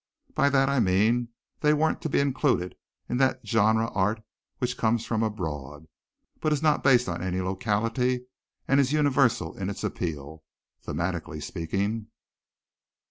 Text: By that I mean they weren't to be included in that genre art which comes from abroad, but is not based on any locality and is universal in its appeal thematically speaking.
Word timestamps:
By 0.33 0.49
that 0.49 0.67
I 0.67 0.79
mean 0.79 1.27
they 1.59 1.75
weren't 1.75 2.01
to 2.01 2.09
be 2.09 2.19
included 2.19 2.75
in 3.07 3.17
that 3.17 3.47
genre 3.47 3.87
art 3.91 4.23
which 4.57 4.75
comes 4.75 5.05
from 5.05 5.21
abroad, 5.21 5.85
but 6.39 6.51
is 6.51 6.63
not 6.63 6.83
based 6.83 7.07
on 7.07 7.21
any 7.21 7.39
locality 7.39 8.25
and 8.67 8.79
is 8.79 8.91
universal 8.93 9.55
in 9.55 9.69
its 9.69 9.83
appeal 9.83 10.43
thematically 10.83 11.43
speaking. 11.43 12.07